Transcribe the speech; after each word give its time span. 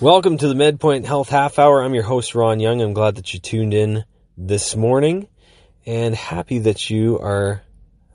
Welcome 0.00 0.38
to 0.38 0.48
the 0.48 0.54
MedPoint 0.54 1.04
Health 1.04 1.28
Half 1.28 1.60
Hour. 1.60 1.80
I'm 1.80 1.94
your 1.94 2.02
host, 2.02 2.34
Ron 2.34 2.58
Young. 2.58 2.82
I'm 2.82 2.94
glad 2.94 3.14
that 3.14 3.32
you 3.32 3.38
tuned 3.38 3.72
in 3.72 4.04
this 4.36 4.74
morning 4.74 5.28
and 5.86 6.16
happy 6.16 6.58
that 6.58 6.90
you 6.90 7.20
are 7.20 7.62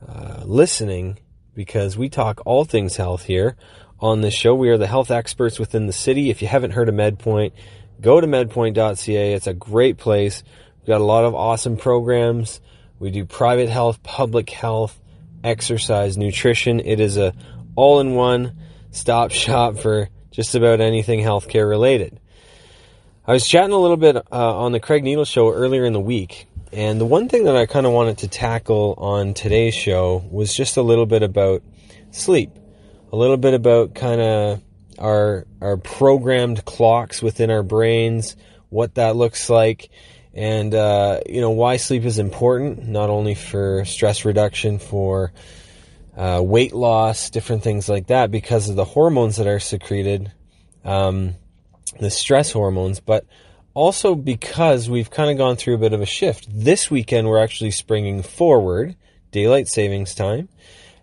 uh, 0.05 0.43
listening 0.43 1.19
because 1.55 1.97
we 1.97 2.09
talk 2.09 2.41
all 2.45 2.65
things 2.65 2.97
health 2.97 3.23
here 3.23 3.55
on 3.97 4.19
this 4.19 4.33
show. 4.33 4.53
We 4.53 4.69
are 4.71 4.77
the 4.77 4.87
health 4.87 5.09
experts 5.09 5.57
within 5.57 5.87
the 5.87 5.93
city. 5.93 6.29
If 6.29 6.41
you 6.41 6.49
haven't 6.49 6.71
heard 6.71 6.89
of 6.89 6.95
MedPoint, 6.95 7.53
go 8.01 8.19
to 8.19 8.27
medpoint.ca. 8.27 9.33
It's 9.33 9.47
a 9.47 9.53
great 9.53 9.97
place. 9.97 10.43
We've 10.79 10.87
got 10.87 10.99
a 10.99 11.05
lot 11.05 11.23
of 11.23 11.33
awesome 11.33 11.77
programs. 11.77 12.59
We 12.99 13.09
do 13.09 13.23
private 13.23 13.69
health, 13.69 14.03
public 14.03 14.49
health, 14.49 14.99
exercise, 15.45 16.17
nutrition. 16.17 16.81
It 16.81 16.99
is 16.99 17.15
a 17.15 17.33
all-in-one 17.77 18.57
stop 18.91 19.31
shop 19.31 19.77
for 19.77 20.09
just 20.31 20.55
about 20.55 20.81
anything 20.81 21.19
healthcare 21.19 21.67
related. 21.67 22.19
I 23.25 23.33
was 23.33 23.47
chatting 23.47 23.73
a 23.73 23.77
little 23.77 23.97
bit 23.97 24.15
uh, 24.15 24.21
on 24.31 24.71
the 24.71 24.79
Craig 24.79 25.03
Needle 25.03 25.25
show 25.25 25.51
earlier 25.51 25.85
in 25.85 25.93
the 25.93 25.99
week, 25.99 26.47
and 26.71 26.99
the 26.99 27.05
one 27.05 27.29
thing 27.29 27.43
that 27.43 27.55
I 27.55 27.65
kind 27.65 27.85
of 27.85 27.91
wanted 27.91 28.19
to 28.19 28.27
tackle 28.27 28.95
on 28.97 29.33
today's 29.33 29.75
show 29.75 30.23
was 30.31 30.53
just 30.53 30.77
a 30.77 30.81
little 30.81 31.05
bit 31.05 31.23
about 31.23 31.61
sleep, 32.11 32.51
a 33.11 33.15
little 33.15 33.37
bit 33.37 33.53
about 33.53 33.93
kind 33.93 34.21
of 34.21 34.61
our 34.97 35.45
our 35.61 35.77
programmed 35.77 36.65
clocks 36.65 37.21
within 37.21 37.51
our 37.51 37.63
brains, 37.63 38.35
what 38.69 38.95
that 38.95 39.15
looks 39.15 39.49
like, 39.49 39.89
and 40.33 40.73
uh, 40.73 41.19
you 41.27 41.41
know 41.41 41.51
why 41.51 41.77
sleep 41.77 42.05
is 42.05 42.19
important, 42.19 42.87
not 42.87 43.09
only 43.09 43.35
for 43.35 43.85
stress 43.85 44.25
reduction, 44.25 44.79
for 44.79 45.31
uh, 46.19 46.41
weight 46.43 46.73
loss, 46.73 47.29
different 47.29 47.63
things 47.63 47.87
like 47.87 48.07
that, 48.07 48.29
because 48.29 48.69
of 48.69 48.75
the 48.75 48.83
hormones 48.83 49.37
that 49.37 49.47
are 49.47 49.59
secreted, 49.59 50.29
um, 50.83 51.35
the 52.01 52.11
stress 52.11 52.51
hormones, 52.51 52.99
but 52.99 53.25
also 53.73 54.15
because 54.15 54.89
we've 54.89 55.09
kind 55.09 55.31
of 55.31 55.37
gone 55.37 55.55
through 55.55 55.75
a 55.75 55.77
bit 55.77 55.93
of 55.93 56.01
a 56.01 56.05
shift. 56.05 56.45
This 56.51 56.91
weekend, 56.91 57.29
we're 57.29 57.41
actually 57.41 57.71
springing 57.71 58.21
forward 58.21 58.97
daylight 59.31 59.69
savings 59.69 60.13
time. 60.13 60.49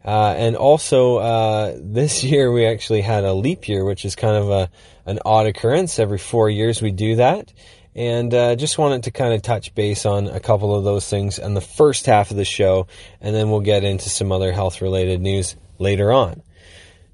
Uh, 0.05 0.35
and 0.37 0.55
also, 0.55 1.17
uh, 1.17 1.75
this 1.81 2.23
year 2.31 2.53
we 2.53 2.67
actually 2.67 3.01
had 3.01 3.25
a 3.25 3.33
leap 3.33 3.69
year, 3.69 3.87
which 3.87 4.05
is 4.05 4.15
kind 4.15 4.37
of 4.37 4.51
a, 4.51 4.71
an 5.07 5.19
odd 5.25 5.47
occurrence. 5.47 5.99
Every 5.99 6.19
four 6.19 6.51
years 6.51 6.83
we 6.83 6.93
do 6.93 7.17
that 7.17 7.55
and 7.97 8.35
uh, 8.35 8.55
just 8.57 8.77
wanted 8.77 9.05
to 9.05 9.11
kind 9.11 9.33
of 9.33 9.41
touch 9.41 9.75
base 9.75 10.05
on 10.05 10.29
a 10.29 10.39
couple 10.39 10.75
of 10.77 10.85
those 10.85 11.09
things 11.09 11.39
in 11.39 11.55
the 11.55 11.63
first 11.63 12.05
half 12.05 12.31
of 12.31 12.37
the 12.37 12.45
show, 12.45 12.87
and 13.23 13.35
then 13.35 13.51
we'll 13.51 13.61
get 13.61 13.85
into 13.85 14.11
some 14.11 14.31
other 14.31 14.53
health 14.53 14.83
related 14.83 15.23
news 15.23 15.57
later 15.79 16.13
on. 16.13 16.43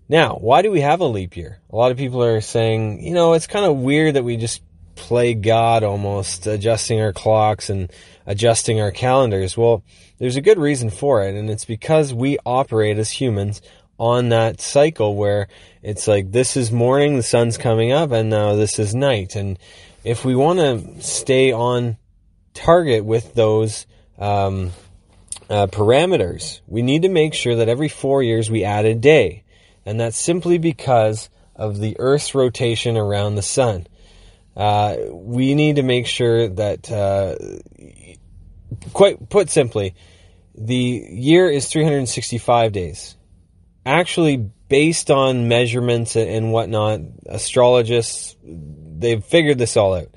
Now, 0.08 0.34
why 0.34 0.60
do 0.60 0.72
we 0.72 0.80
have 0.80 1.00
a 1.00 1.06
leap 1.06 1.36
year? 1.36 1.60
A 1.70 1.76
lot 1.76 1.92
of 1.92 1.96
people 1.96 2.22
are 2.24 2.40
saying, 2.40 3.00
you 3.00 3.14
know, 3.14 3.34
it's 3.34 3.46
kind 3.46 3.64
of 3.64 3.76
weird 3.76 4.14
that 4.14 4.24
we 4.24 4.36
just 4.36 4.60
play 4.96 5.34
God 5.34 5.84
almost, 5.84 6.48
adjusting 6.48 7.00
our 7.00 7.12
clocks 7.12 7.70
and 7.70 7.90
adjusting 8.26 8.80
our 8.80 8.90
calendars. 8.90 9.56
Well, 9.56 9.84
there's 10.18 10.36
a 10.36 10.42
good 10.42 10.58
reason 10.58 10.90
for 10.90 11.22
it, 11.22 11.36
and 11.36 11.48
it's 11.48 11.64
because 11.64 12.12
we 12.12 12.38
operate 12.44 12.98
as 12.98 13.10
humans 13.10 13.62
on 13.98 14.30
that 14.30 14.60
cycle 14.60 15.14
where 15.14 15.46
it's 15.80 16.08
like 16.08 16.32
this 16.32 16.56
is 16.56 16.72
morning, 16.72 17.16
the 17.16 17.22
sun's 17.22 17.56
coming 17.56 17.92
up, 17.92 18.10
and 18.10 18.30
now 18.30 18.56
this 18.56 18.80
is 18.80 18.96
night. 18.96 19.36
And 19.36 19.60
if 20.04 20.24
we 20.24 20.34
want 20.34 20.58
to 20.58 21.02
stay 21.02 21.52
on 21.52 21.96
target 22.54 23.04
with 23.04 23.34
those 23.34 23.86
um, 24.18 24.72
uh, 25.48 25.66
parameters, 25.66 26.60
we 26.66 26.82
need 26.82 27.02
to 27.02 27.08
make 27.08 27.34
sure 27.34 27.56
that 27.56 27.68
every 27.68 27.88
four 27.88 28.22
years 28.22 28.50
we 28.50 28.64
add 28.64 28.84
a 28.84 28.94
day. 28.94 29.44
And 29.84 30.00
that's 30.00 30.16
simply 30.16 30.58
because 30.58 31.28
of 31.56 31.78
the 31.78 31.96
Earth's 31.98 32.34
rotation 32.34 32.96
around 32.96 33.34
the 33.34 33.42
sun. 33.42 33.86
Uh, 34.56 34.96
we 35.10 35.54
need 35.54 35.76
to 35.76 35.82
make 35.82 36.06
sure 36.06 36.48
that, 36.48 36.90
uh, 36.90 37.36
quite 38.92 39.28
put 39.28 39.50
simply, 39.50 39.94
the 40.54 40.74
year 40.74 41.48
is 41.48 41.68
365 41.68 42.72
days. 42.72 43.16
Actually, 43.84 44.36
based 44.68 45.10
on 45.10 45.48
measurements 45.48 46.16
and 46.16 46.52
whatnot, 46.52 47.00
astrologists 47.26 48.36
they've 49.02 49.24
figured 49.24 49.58
this 49.58 49.76
all 49.76 49.94
out. 49.94 50.08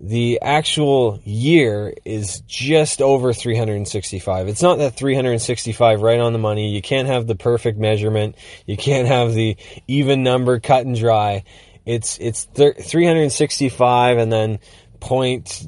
The 0.00 0.40
actual 0.42 1.20
year 1.24 1.92
is 2.04 2.40
just 2.46 3.02
over 3.02 3.32
365. 3.32 4.46
It's 4.46 4.62
not 4.62 4.78
that 4.78 4.96
365 4.96 6.02
right 6.02 6.20
on 6.20 6.32
the 6.32 6.38
money. 6.38 6.72
You 6.72 6.80
can't 6.80 7.08
have 7.08 7.26
the 7.26 7.34
perfect 7.34 7.80
measurement. 7.80 8.36
You 8.64 8.76
can't 8.76 9.08
have 9.08 9.34
the 9.34 9.56
even 9.88 10.22
number 10.22 10.60
cut 10.60 10.86
and 10.86 10.94
dry. 10.96 11.42
It's 11.84 12.16
it's 12.20 12.44
365 12.44 14.18
and 14.18 14.30
then 14.30 14.60
point 15.00 15.66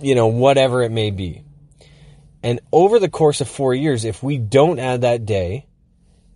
you 0.00 0.14
know 0.14 0.26
whatever 0.26 0.82
it 0.82 0.92
may 0.92 1.10
be. 1.10 1.44
And 2.42 2.60
over 2.70 2.98
the 2.98 3.08
course 3.08 3.40
of 3.40 3.48
4 3.48 3.72
years 3.72 4.04
if 4.04 4.22
we 4.22 4.36
don't 4.36 4.78
add 4.78 5.02
that 5.02 5.24
day, 5.24 5.66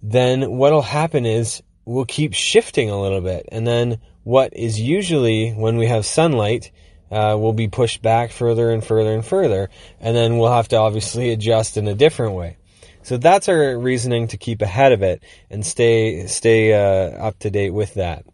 then 0.02 0.52
what'll 0.52 0.80
happen 0.80 1.26
is 1.26 1.62
we'll 1.84 2.06
keep 2.06 2.32
shifting 2.32 2.88
a 2.88 3.00
little 3.00 3.20
bit 3.20 3.46
and 3.52 3.66
then 3.66 3.98
what 4.24 4.54
is 4.54 4.80
usually 4.80 5.50
when 5.50 5.76
we 5.76 5.86
have 5.86 6.06
sunlight 6.06 6.70
uh, 7.10 7.36
will 7.38 7.52
be 7.52 7.68
pushed 7.68 8.02
back 8.02 8.30
further 8.30 8.70
and 8.70 8.84
further 8.84 9.12
and 9.12 9.24
further, 9.24 9.68
and 10.00 10.16
then 10.16 10.38
we'll 10.38 10.52
have 10.52 10.68
to 10.68 10.76
obviously 10.76 11.30
adjust 11.30 11.76
in 11.76 11.86
a 11.86 11.94
different 11.94 12.34
way. 12.34 12.56
So 13.02 13.16
that's 13.16 13.48
our 13.48 13.76
reasoning 13.76 14.28
to 14.28 14.36
keep 14.36 14.62
ahead 14.62 14.92
of 14.92 15.02
it 15.02 15.22
and 15.50 15.66
stay 15.66 16.26
stay 16.26 16.72
uh, 16.72 17.26
up 17.26 17.38
to 17.40 17.50
date 17.50 17.70
with 17.70 17.94
that. 17.94 18.24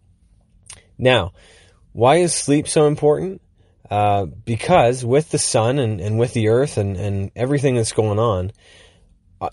Now, 0.99 1.33
why 1.93 2.17
is 2.17 2.35
sleep 2.35 2.69
so 2.69 2.87
important? 2.87 3.41
Uh, 3.91 4.27
because 4.27 5.05
with 5.05 5.31
the 5.31 5.39
sun 5.39 5.79
and, 5.79 6.01
and 6.01 6.19
with 6.19 6.35
the 6.35 6.49
earth 6.49 6.77
and, 6.77 6.97
and 6.97 7.31
everything 7.35 7.77
that's 7.77 7.93
going 7.93 8.19
on, 8.19 8.53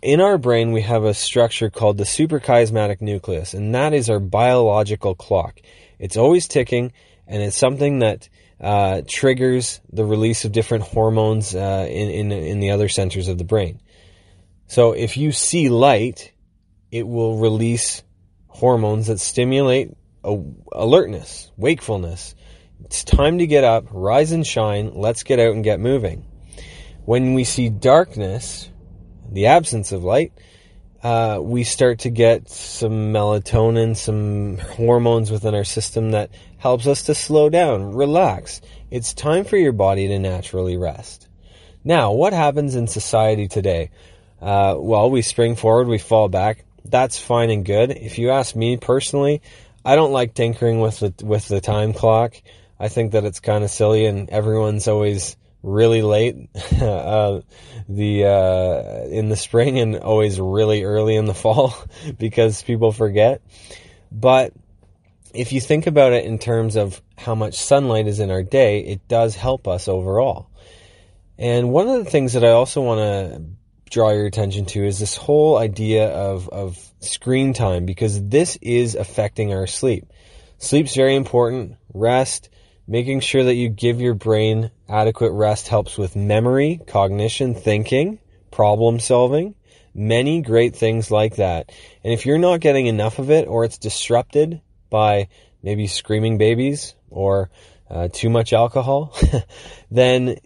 in 0.01 0.21
our 0.21 0.37
brain 0.37 0.71
we 0.71 0.81
have 0.81 1.03
a 1.03 1.13
structure 1.13 1.69
called 1.69 1.97
the 1.97 2.03
suprachiasmatic 2.03 3.01
nucleus, 3.01 3.53
and 3.53 3.75
that 3.75 3.93
is 3.93 4.09
our 4.09 4.19
biological 4.19 5.15
clock. 5.15 5.59
It's 5.99 6.17
always 6.17 6.47
ticking, 6.47 6.91
and 7.27 7.41
it's 7.41 7.57
something 7.57 7.99
that 7.99 8.29
uh, 8.59 9.01
triggers 9.07 9.81
the 9.91 10.05
release 10.05 10.45
of 10.45 10.51
different 10.51 10.85
hormones 10.85 11.53
uh, 11.55 11.87
in, 11.89 12.09
in, 12.09 12.31
in 12.31 12.59
the 12.59 12.71
other 12.71 12.89
centers 12.89 13.27
of 13.27 13.37
the 13.37 13.43
brain. 13.43 13.81
So 14.67 14.93
if 14.93 15.17
you 15.17 15.31
see 15.31 15.69
light, 15.69 16.33
it 16.91 17.07
will 17.07 17.37
release 17.37 18.03
hormones 18.47 19.07
that 19.07 19.19
stimulate 19.19 19.91
alertness, 20.23 21.51
wakefulness. 21.57 22.35
It's 22.83 23.03
time 23.03 23.37
to 23.39 23.47
get 23.47 23.63
up, 23.63 23.85
rise 23.91 24.31
and 24.31 24.45
shine. 24.45 24.93
Let's 24.93 25.23
get 25.23 25.39
out 25.39 25.53
and 25.53 25.63
get 25.63 25.79
moving. 25.79 26.25
When 27.03 27.33
we 27.33 27.43
see 27.43 27.69
darkness, 27.69 28.69
the 29.35 29.47
absence 29.47 29.91
of 29.91 30.03
light, 30.03 30.33
uh, 31.03 31.39
we 31.39 31.63
start 31.63 31.99
to 31.99 32.09
get 32.09 32.49
some 32.49 33.13
melatonin, 33.13 33.95
some 33.95 34.57
hormones 34.57 35.29
within 35.29 35.53
our 35.53 35.63
system 35.63 36.11
that 36.11 36.31
helps 36.57 36.87
us 36.87 37.03
to 37.03 37.13
slow 37.13 37.47
down, 37.49 37.93
relax. 37.93 38.59
It's 38.89 39.13
time 39.13 39.43
for 39.43 39.57
your 39.57 39.71
body 39.71 40.07
to 40.07 40.17
naturally 40.17 40.77
rest. 40.77 41.27
Now, 41.83 42.13
what 42.13 42.33
happens 42.33 42.73
in 42.73 42.87
society 42.87 43.47
today? 43.47 43.91
Uh, 44.41 44.75
well, 44.79 45.11
we 45.11 45.21
spring 45.21 45.55
forward, 45.55 45.87
we 45.87 45.99
fall 45.99 46.27
back. 46.27 46.65
That's 46.83 47.19
fine 47.19 47.51
and 47.51 47.63
good. 47.63 47.91
If 47.91 48.17
you 48.17 48.31
ask 48.31 48.55
me 48.55 48.77
personally, 48.77 49.43
I 49.83 49.95
don't 49.95 50.11
like 50.11 50.33
tinkering 50.33 50.79
with 50.79 50.99
the 50.99 51.13
with 51.23 51.47
the 51.47 51.61
time 51.61 51.93
clock. 51.93 52.35
I 52.79 52.87
think 52.87 53.11
that 53.11 53.25
it's 53.25 53.39
kind 53.39 53.63
of 53.63 53.69
silly, 53.69 54.05
and 54.05 54.29
everyone's 54.29 54.87
always 54.87 55.37
really 55.65 56.01
late 56.01 56.49
uh, 56.81 57.41
the 57.89 58.25
uh, 58.25 59.07
in 59.09 59.29
the 59.29 59.35
spring 59.35 59.79
and 59.79 59.97
always 59.97 60.39
really 60.39 60.83
early 60.83 61.15
in 61.15 61.25
the 61.25 61.33
fall 61.43 61.75
because 62.17 62.61
people 62.61 62.91
forget. 62.91 63.41
But 64.11 64.53
if 65.33 65.51
you 65.51 65.59
think 65.59 65.87
about 65.87 66.13
it 66.13 66.25
in 66.25 66.39
terms 66.39 66.77
of 66.77 67.01
how 67.17 67.35
much 67.35 67.55
sunlight 67.55 68.07
is 68.07 68.19
in 68.19 68.31
our 68.31 68.43
day, 68.43 68.79
it 68.79 69.07
does 69.07 69.35
help 69.35 69.67
us 69.67 69.87
overall. 69.87 70.49
And 71.37 71.71
one 71.71 71.89
of 71.89 72.05
the 72.05 72.09
things 72.09 72.33
that 72.33 72.45
I 72.45 72.51
also 72.51 72.81
want 72.81 72.99
to 72.99 73.43
draw 73.89 74.11
your 74.11 74.25
attention 74.25 74.65
to 74.67 74.85
is 74.85 74.99
this 74.99 75.17
whole 75.17 75.57
idea 75.57 76.07
of, 76.07 76.47
of 76.47 76.79
screen 77.01 77.53
time 77.53 77.85
because 77.85 78.25
this 78.29 78.57
is 78.61 78.95
affecting 78.95 79.53
our 79.53 79.67
sleep. 79.67 80.05
Sleep's 80.59 80.95
very 80.95 81.15
important. 81.15 81.75
Rest, 81.93 82.49
Making 82.87 83.19
sure 83.19 83.43
that 83.43 83.55
you 83.55 83.69
give 83.69 83.99
your 83.99 84.13
brain 84.13 84.69
adequate 84.89 85.31
rest 85.31 85.67
helps 85.67 85.97
with 85.97 86.15
memory, 86.15 86.79
cognition, 86.87 87.55
thinking, 87.55 88.19
problem 88.51 88.99
solving, 88.99 89.55
many 89.93 90.41
great 90.41 90.75
things 90.75 91.09
like 91.09 91.37
that. 91.37 91.71
And 92.03 92.13
if 92.13 92.25
you're 92.25 92.37
not 92.37 92.59
getting 92.59 92.87
enough 92.87 93.19
of 93.19 93.29
it 93.31 93.47
or 93.47 93.65
it's 93.65 93.77
disrupted 93.77 94.61
by 94.89 95.27
maybe 95.63 95.87
screaming 95.87 96.37
babies 96.37 96.95
or 97.09 97.49
uh, 97.89 98.09
too 98.11 98.29
much 98.29 98.53
alcohol, 98.53 99.15
then 99.91 100.37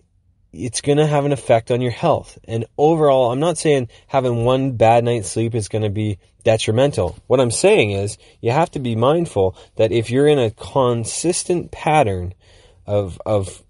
it's 0.51 0.81
going 0.81 0.97
to 0.97 1.05
have 1.05 1.25
an 1.25 1.31
effect 1.31 1.71
on 1.71 1.81
your 1.81 1.91
health. 1.91 2.37
And 2.45 2.65
overall, 2.77 3.31
I'm 3.31 3.39
not 3.39 3.57
saying 3.57 3.89
having 4.07 4.45
one 4.45 4.73
bad 4.73 5.03
night's 5.03 5.29
sleep 5.29 5.53
is 5.53 5.69
going 5.69 5.83
to 5.83 5.89
be 5.89 6.17
detrimental. 6.43 7.17
What 7.27 7.39
I'm 7.39 7.51
saying 7.51 7.91
is 7.91 8.17
you 8.41 8.51
have 8.51 8.71
to 8.71 8.79
be 8.79 8.95
mindful 8.95 9.55
that 9.75 9.91
if 9.91 10.09
you're 10.09 10.27
in 10.27 10.39
a 10.39 10.51
consistent 10.51 11.71
pattern 11.71 12.33
of, 12.87 13.21
of 13.25 13.63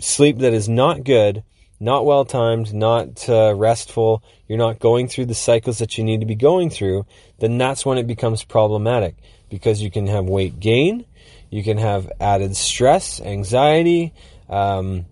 sleep 0.00 0.38
that 0.38 0.52
is 0.52 0.68
not 0.68 1.04
good, 1.04 1.44
not 1.80 2.06
well 2.06 2.24
timed, 2.24 2.72
not 2.72 3.28
uh, 3.28 3.54
restful, 3.54 4.22
you're 4.46 4.58
not 4.58 4.78
going 4.78 5.08
through 5.08 5.26
the 5.26 5.34
cycles 5.34 5.78
that 5.78 5.98
you 5.98 6.04
need 6.04 6.20
to 6.20 6.26
be 6.26 6.34
going 6.34 6.70
through, 6.70 7.06
then 7.40 7.58
that's 7.58 7.84
when 7.84 7.98
it 7.98 8.06
becomes 8.06 8.44
problematic 8.44 9.16
because 9.48 9.82
you 9.82 9.90
can 9.90 10.06
have 10.06 10.24
weight 10.24 10.60
gain, 10.60 11.04
you 11.50 11.62
can 11.62 11.78
have 11.78 12.10
added 12.20 12.56
stress, 12.56 13.20
anxiety, 13.20 14.14
um, 14.48 15.06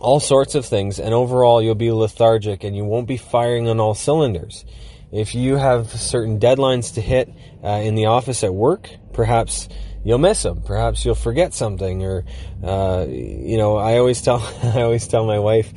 all 0.00 0.20
sorts 0.20 0.54
of 0.54 0.64
things, 0.64 0.98
and 0.98 1.14
overall 1.14 1.62
you'll 1.62 1.74
be 1.74 1.92
lethargic 1.92 2.64
and 2.64 2.76
you 2.76 2.84
won't 2.84 3.06
be 3.06 3.16
firing 3.16 3.68
on 3.68 3.80
all 3.80 3.94
cylinders. 3.94 4.64
If 5.12 5.34
you 5.34 5.56
have 5.56 5.90
certain 5.90 6.38
deadlines 6.38 6.94
to 6.94 7.00
hit 7.00 7.32
uh, 7.62 7.68
in 7.68 7.94
the 7.94 8.06
office 8.06 8.44
at 8.44 8.52
work, 8.52 8.90
perhaps 9.12 9.68
you'll 10.04 10.18
miss 10.18 10.42
them. 10.42 10.62
Perhaps 10.62 11.04
you'll 11.04 11.14
forget 11.14 11.54
something, 11.54 12.04
or 12.04 12.24
uh, 12.62 13.06
you 13.08 13.56
know, 13.56 13.76
I 13.76 13.98
always 13.98 14.20
tell 14.20 14.38
I 14.62 14.82
always 14.82 15.06
tell 15.06 15.26
my 15.26 15.38
wife 15.38 15.72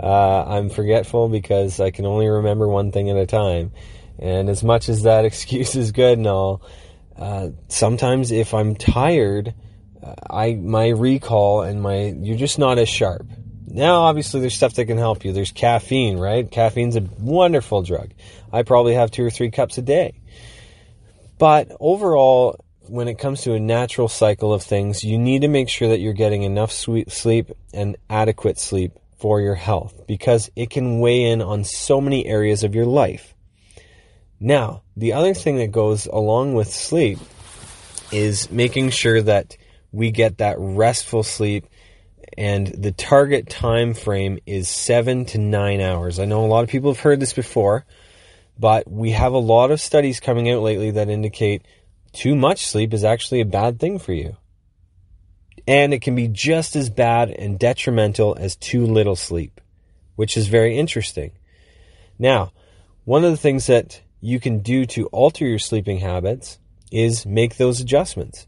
uh, 0.00 0.44
I'm 0.44 0.70
forgetful 0.70 1.28
because 1.28 1.80
I 1.80 1.90
can 1.90 2.06
only 2.06 2.28
remember 2.28 2.68
one 2.68 2.92
thing 2.92 3.10
at 3.10 3.16
a 3.16 3.26
time. 3.26 3.72
And 4.18 4.48
as 4.48 4.62
much 4.62 4.88
as 4.88 5.02
that 5.02 5.24
excuse 5.30 5.74
is 5.74 5.92
good 5.92 6.18
and 6.18 6.26
all, 6.26 6.62
uh, 7.16 7.48
sometimes 7.68 8.32
if 8.32 8.54
I'm 8.54 8.74
tired, 8.74 9.54
uh, 10.02 10.14
I 10.30 10.54
my 10.54 10.88
recall 10.88 11.62
and 11.62 11.82
my 11.82 12.14
you're 12.20 12.38
just 12.38 12.58
not 12.58 12.78
as 12.78 12.88
sharp. 12.88 13.26
Now, 13.66 14.02
obviously, 14.02 14.40
there's 14.40 14.54
stuff 14.54 14.74
that 14.74 14.84
can 14.84 14.98
help 14.98 15.24
you. 15.24 15.32
There's 15.32 15.50
caffeine, 15.50 16.16
right? 16.18 16.48
Caffeine's 16.48 16.94
a 16.94 17.00
wonderful 17.18 17.82
drug. 17.82 18.12
I 18.52 18.62
probably 18.62 18.94
have 18.94 19.10
two 19.10 19.24
or 19.24 19.30
three 19.30 19.50
cups 19.50 19.78
a 19.78 19.82
day. 19.82 20.20
But 21.38 21.72
overall, 21.80 22.63
when 22.88 23.08
it 23.08 23.18
comes 23.18 23.42
to 23.42 23.54
a 23.54 23.60
natural 23.60 24.08
cycle 24.08 24.52
of 24.52 24.62
things, 24.62 25.04
you 25.04 25.18
need 25.18 25.42
to 25.42 25.48
make 25.48 25.68
sure 25.68 25.88
that 25.88 26.00
you're 26.00 26.12
getting 26.12 26.42
enough 26.42 26.72
sleep 26.72 27.50
and 27.72 27.96
adequate 28.08 28.58
sleep 28.58 28.92
for 29.18 29.40
your 29.40 29.54
health 29.54 30.06
because 30.06 30.50
it 30.54 30.70
can 30.70 31.00
weigh 31.00 31.24
in 31.24 31.40
on 31.40 31.64
so 31.64 32.00
many 32.00 32.26
areas 32.26 32.62
of 32.62 32.74
your 32.74 32.86
life. 32.86 33.34
Now, 34.38 34.82
the 34.96 35.14
other 35.14 35.34
thing 35.34 35.56
that 35.56 35.72
goes 35.72 36.06
along 36.06 36.54
with 36.54 36.70
sleep 36.70 37.18
is 38.12 38.50
making 38.50 38.90
sure 38.90 39.22
that 39.22 39.56
we 39.92 40.10
get 40.10 40.38
that 40.38 40.56
restful 40.58 41.22
sleep 41.22 41.66
and 42.36 42.66
the 42.66 42.92
target 42.92 43.48
time 43.48 43.94
frame 43.94 44.38
is 44.44 44.68
seven 44.68 45.24
to 45.26 45.38
nine 45.38 45.80
hours. 45.80 46.18
I 46.18 46.24
know 46.24 46.44
a 46.44 46.48
lot 46.48 46.64
of 46.64 46.70
people 46.70 46.92
have 46.92 47.00
heard 47.00 47.20
this 47.20 47.32
before, 47.32 47.84
but 48.58 48.90
we 48.90 49.12
have 49.12 49.32
a 49.32 49.38
lot 49.38 49.70
of 49.70 49.80
studies 49.80 50.20
coming 50.20 50.50
out 50.50 50.62
lately 50.62 50.90
that 50.92 51.08
indicate 51.08 51.62
too 52.14 52.34
much 52.34 52.66
sleep 52.66 52.94
is 52.94 53.04
actually 53.04 53.40
a 53.40 53.46
bad 53.46 53.78
thing 53.78 53.98
for 53.98 54.12
you. 54.12 54.36
And 55.66 55.92
it 55.92 56.00
can 56.02 56.14
be 56.14 56.28
just 56.28 56.76
as 56.76 56.90
bad 56.90 57.30
and 57.30 57.58
detrimental 57.58 58.36
as 58.38 58.56
too 58.56 58.86
little 58.86 59.16
sleep, 59.16 59.60
which 60.16 60.36
is 60.36 60.46
very 60.46 60.78
interesting. 60.78 61.32
Now, 62.18 62.52
one 63.04 63.24
of 63.24 63.30
the 63.30 63.36
things 63.36 63.66
that 63.66 64.00
you 64.20 64.40
can 64.40 64.60
do 64.60 64.86
to 64.86 65.06
alter 65.06 65.46
your 65.46 65.58
sleeping 65.58 65.98
habits 65.98 66.58
is 66.90 67.26
make 67.26 67.56
those 67.56 67.80
adjustments. 67.80 68.46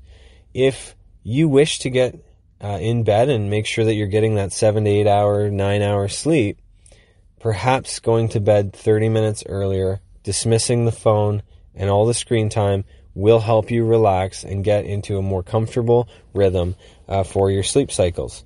If 0.54 0.94
you 1.22 1.48
wish 1.48 1.80
to 1.80 1.90
get 1.90 2.24
uh, 2.62 2.78
in 2.80 3.02
bed 3.02 3.28
and 3.28 3.50
make 3.50 3.66
sure 3.66 3.84
that 3.84 3.94
you're 3.94 4.06
getting 4.06 4.36
that 4.36 4.52
seven 4.52 4.84
to 4.84 4.90
eight 4.90 5.06
hour, 5.06 5.50
nine 5.50 5.82
hour 5.82 6.08
sleep, 6.08 6.58
perhaps 7.40 7.98
going 7.98 8.28
to 8.30 8.40
bed 8.40 8.72
30 8.72 9.08
minutes 9.08 9.42
earlier, 9.46 10.00
dismissing 10.22 10.84
the 10.84 10.92
phone 10.92 11.42
and 11.74 11.90
all 11.90 12.06
the 12.06 12.14
screen 12.14 12.48
time 12.48 12.84
will 13.16 13.40
help 13.40 13.70
you 13.70 13.84
relax 13.84 14.44
and 14.44 14.62
get 14.62 14.84
into 14.84 15.16
a 15.16 15.22
more 15.22 15.42
comfortable 15.42 16.06
rhythm 16.34 16.76
uh, 17.08 17.24
for 17.24 17.50
your 17.50 17.62
sleep 17.62 17.90
cycles. 17.90 18.44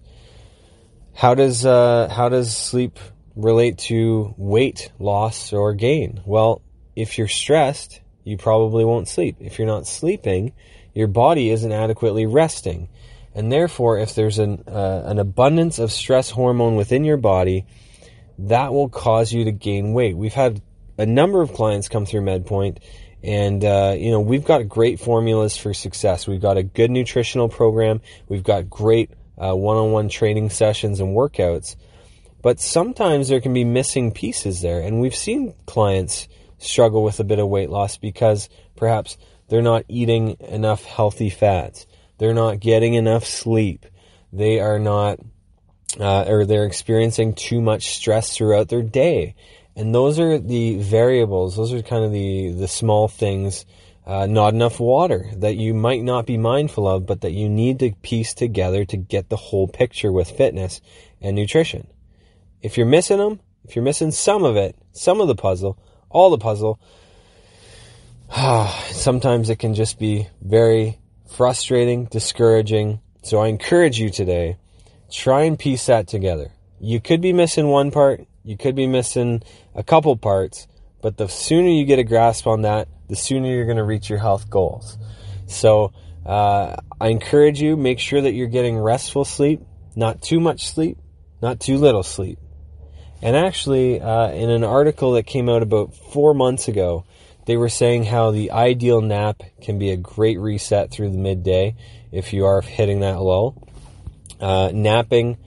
How 1.12 1.34
does 1.34 1.66
uh, 1.66 2.08
how 2.08 2.28
does 2.28 2.56
sleep 2.56 2.98
relate 3.34 3.78
to 3.78 4.32
weight 4.38 4.92
loss 4.98 5.52
or 5.52 5.74
gain? 5.74 6.22
Well, 6.24 6.62
if 6.94 7.18
you're 7.18 7.28
stressed, 7.28 8.00
you 8.22 8.36
probably 8.36 8.84
won't 8.84 9.08
sleep. 9.08 9.36
If 9.40 9.58
you're 9.58 9.66
not 9.66 9.88
sleeping, 9.88 10.52
your 10.94 11.08
body 11.08 11.50
isn't 11.50 11.72
adequately 11.72 12.26
resting. 12.26 12.88
And 13.34 13.50
therefore, 13.50 13.98
if 13.98 14.14
there's 14.14 14.38
an, 14.38 14.64
uh, 14.66 15.02
an 15.04 15.18
abundance 15.18 15.78
of 15.78 15.92
stress 15.92 16.30
hormone 16.30 16.76
within 16.76 17.04
your 17.04 17.16
body, 17.16 17.66
that 18.38 18.72
will 18.72 18.88
cause 18.88 19.32
you 19.32 19.44
to 19.44 19.52
gain 19.52 19.92
weight. 19.92 20.16
We've 20.16 20.32
had 20.32 20.62
a 20.98 21.06
number 21.06 21.40
of 21.40 21.54
clients 21.54 21.88
come 21.88 22.06
through 22.06 22.22
MedPoint, 22.22 22.78
and 23.22 23.64
uh, 23.64 23.94
you 23.96 24.10
know 24.10 24.20
we've 24.20 24.44
got 24.44 24.68
great 24.68 25.00
formulas 25.00 25.56
for 25.56 25.74
success. 25.74 26.26
We've 26.26 26.40
got 26.40 26.56
a 26.56 26.62
good 26.62 26.90
nutritional 26.90 27.48
program. 27.48 28.00
We've 28.28 28.42
got 28.42 28.70
great 28.70 29.10
uh, 29.38 29.54
one-on-one 29.54 30.08
training 30.08 30.50
sessions 30.50 31.00
and 31.00 31.16
workouts. 31.16 31.76
But 32.42 32.60
sometimes 32.60 33.28
there 33.28 33.40
can 33.40 33.52
be 33.52 33.64
missing 33.64 34.12
pieces 34.12 34.62
there, 34.62 34.80
and 34.80 35.00
we've 35.00 35.14
seen 35.14 35.54
clients 35.66 36.28
struggle 36.58 37.02
with 37.02 37.20
a 37.20 37.24
bit 37.24 37.38
of 37.38 37.48
weight 37.48 37.70
loss 37.70 37.96
because 37.96 38.48
perhaps 38.76 39.16
they're 39.48 39.62
not 39.62 39.84
eating 39.88 40.36
enough 40.40 40.84
healthy 40.84 41.30
fats. 41.30 41.86
They're 42.18 42.34
not 42.34 42.60
getting 42.60 42.94
enough 42.94 43.24
sleep. 43.24 43.86
They 44.32 44.60
are 44.60 44.78
not, 44.78 45.18
uh, 45.98 46.24
or 46.28 46.46
they're 46.46 46.66
experiencing 46.66 47.34
too 47.34 47.60
much 47.60 47.94
stress 47.96 48.36
throughout 48.36 48.68
their 48.68 48.82
day. 48.82 49.34
And 49.80 49.94
those 49.94 50.18
are 50.18 50.38
the 50.38 50.76
variables. 50.76 51.56
Those 51.56 51.72
are 51.72 51.80
kind 51.80 52.04
of 52.04 52.12
the, 52.12 52.50
the 52.50 52.68
small 52.68 53.08
things. 53.08 53.64
Uh, 54.06 54.26
not 54.26 54.52
enough 54.52 54.78
water 54.78 55.30
that 55.36 55.56
you 55.56 55.72
might 55.72 56.02
not 56.02 56.26
be 56.26 56.36
mindful 56.36 56.86
of, 56.86 57.06
but 57.06 57.22
that 57.22 57.32
you 57.32 57.48
need 57.48 57.78
to 57.78 57.92
piece 58.02 58.34
together 58.34 58.84
to 58.84 58.98
get 58.98 59.30
the 59.30 59.36
whole 59.36 59.66
picture 59.66 60.12
with 60.12 60.30
fitness 60.30 60.82
and 61.22 61.34
nutrition. 61.34 61.86
If 62.60 62.76
you're 62.76 62.86
missing 62.86 63.16
them, 63.16 63.40
if 63.64 63.74
you're 63.74 63.82
missing 63.82 64.10
some 64.10 64.44
of 64.44 64.54
it, 64.54 64.76
some 64.92 65.18
of 65.18 65.28
the 65.28 65.34
puzzle, 65.34 65.78
all 66.10 66.28
the 66.28 66.36
puzzle, 66.36 66.78
sometimes 68.90 69.48
it 69.48 69.60
can 69.60 69.72
just 69.72 69.98
be 69.98 70.28
very 70.42 70.98
frustrating, 71.26 72.04
discouraging. 72.04 73.00
So 73.22 73.38
I 73.38 73.48
encourage 73.48 73.98
you 73.98 74.10
today, 74.10 74.58
try 75.10 75.44
and 75.44 75.58
piece 75.58 75.86
that 75.86 76.06
together. 76.06 76.52
You 76.80 77.00
could 77.00 77.22
be 77.22 77.32
missing 77.32 77.68
one 77.68 77.90
part, 77.90 78.26
you 78.50 78.56
could 78.56 78.74
be 78.74 78.88
missing 78.88 79.44
a 79.76 79.84
couple 79.84 80.16
parts, 80.16 80.66
but 81.02 81.16
the 81.16 81.28
sooner 81.28 81.68
you 81.68 81.84
get 81.84 82.00
a 82.00 82.04
grasp 82.04 82.48
on 82.48 82.62
that, 82.62 82.88
the 83.08 83.14
sooner 83.14 83.46
you're 83.46 83.64
going 83.64 83.76
to 83.76 83.84
reach 83.84 84.10
your 84.10 84.18
health 84.18 84.50
goals. 84.50 84.98
So 85.46 85.92
uh, 86.26 86.74
I 87.00 87.08
encourage 87.08 87.62
you, 87.62 87.76
make 87.76 88.00
sure 88.00 88.20
that 88.20 88.32
you're 88.32 88.48
getting 88.48 88.76
restful 88.76 89.24
sleep, 89.24 89.60
not 89.94 90.20
too 90.20 90.40
much 90.40 90.66
sleep, 90.66 90.98
not 91.40 91.60
too 91.60 91.76
little 91.76 92.02
sleep. 92.02 92.40
And 93.22 93.36
actually, 93.36 94.00
uh, 94.00 94.32
in 94.32 94.50
an 94.50 94.64
article 94.64 95.12
that 95.12 95.26
came 95.26 95.48
out 95.48 95.62
about 95.62 95.94
four 95.94 96.34
months 96.34 96.66
ago, 96.66 97.04
they 97.46 97.56
were 97.56 97.68
saying 97.68 98.02
how 98.02 98.32
the 98.32 98.50
ideal 98.50 99.00
nap 99.00 99.44
can 99.60 99.78
be 99.78 99.90
a 99.90 99.96
great 99.96 100.40
reset 100.40 100.90
through 100.90 101.10
the 101.10 101.18
midday 101.18 101.76
if 102.10 102.32
you 102.32 102.46
are 102.46 102.62
hitting 102.62 103.00
that 103.00 103.22
low. 103.22 103.62
Uh, 104.40 104.72
napping 104.74 105.38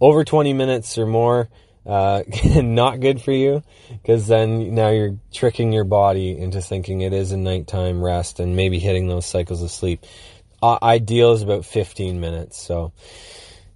over 0.00 0.24
20 0.24 0.52
minutes 0.52 0.96
or 0.96 1.06
more, 1.06 1.48
uh, 1.84 2.22
not 2.56 3.00
good 3.00 3.20
for 3.20 3.32
you 3.32 3.62
because 3.90 4.26
then 4.26 4.74
now 4.74 4.90
you're 4.90 5.16
tricking 5.32 5.72
your 5.72 5.84
body 5.84 6.36
into 6.38 6.60
thinking 6.60 7.00
it 7.00 7.12
is 7.12 7.32
a 7.32 7.36
nighttime 7.36 8.02
rest 8.02 8.40
and 8.40 8.56
maybe 8.56 8.78
hitting 8.78 9.08
those 9.08 9.26
cycles 9.26 9.62
of 9.62 9.70
sleep. 9.70 10.04
Uh, 10.62 10.78
ideal 10.82 11.32
is 11.32 11.42
about 11.42 11.64
15 11.64 12.20
minutes. 12.20 12.56
So, 12.56 12.92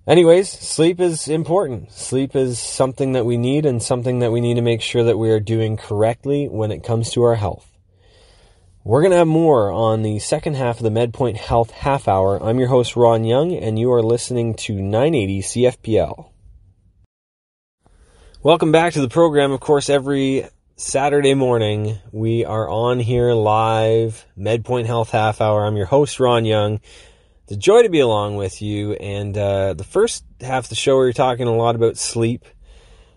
anyways, 0.06 0.48
sleep 0.48 1.00
is 1.00 1.26
important. 1.26 1.90
Sleep 1.90 2.36
is 2.36 2.60
something 2.60 3.12
that 3.12 3.26
we 3.26 3.36
need 3.36 3.66
and 3.66 3.82
something 3.82 4.20
that 4.20 4.30
we 4.30 4.40
need 4.40 4.54
to 4.54 4.62
make 4.62 4.82
sure 4.82 5.04
that 5.04 5.18
we 5.18 5.30
are 5.30 5.40
doing 5.40 5.76
correctly 5.76 6.48
when 6.48 6.70
it 6.70 6.84
comes 6.84 7.10
to 7.12 7.22
our 7.24 7.34
health. 7.34 7.66
We're 8.84 9.00
going 9.00 9.10
to 9.10 9.18
have 9.18 9.26
more 9.26 9.72
on 9.72 10.02
the 10.02 10.20
second 10.20 10.54
half 10.54 10.76
of 10.76 10.84
the 10.84 10.90
MedPoint 10.90 11.36
Health 11.38 11.72
Half 11.72 12.06
Hour. 12.06 12.40
I'm 12.40 12.60
your 12.60 12.68
host, 12.68 12.94
Ron 12.94 13.24
Young, 13.24 13.52
and 13.52 13.76
you 13.76 13.92
are 13.92 14.00
listening 14.00 14.54
to 14.54 14.74
980 14.74 15.42
CFPL. 15.42 16.30
Welcome 18.46 18.70
back 18.70 18.92
to 18.92 19.00
the 19.00 19.08
program. 19.08 19.50
Of 19.50 19.58
course, 19.58 19.90
every 19.90 20.46
Saturday 20.76 21.34
morning, 21.34 21.98
we 22.12 22.44
are 22.44 22.68
on 22.68 23.00
here 23.00 23.32
live, 23.32 24.24
MedPoint 24.38 24.86
Health 24.86 25.10
Half 25.10 25.40
Hour. 25.40 25.66
I'm 25.66 25.76
your 25.76 25.86
host, 25.86 26.20
Ron 26.20 26.44
Young. 26.44 26.78
It's 27.42 27.52
a 27.54 27.56
joy 27.56 27.82
to 27.82 27.88
be 27.88 27.98
along 27.98 28.36
with 28.36 28.62
you. 28.62 28.92
And 28.92 29.36
uh, 29.36 29.74
the 29.74 29.82
first 29.82 30.24
half 30.40 30.66
of 30.66 30.68
the 30.68 30.76
show, 30.76 31.00
we 31.00 31.06
are 31.06 31.12
talking 31.12 31.48
a 31.48 31.56
lot 31.56 31.74
about 31.74 31.96
sleep 31.96 32.44